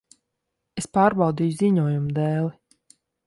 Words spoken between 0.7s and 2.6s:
Es pārbaudīju ziņojumu dēli.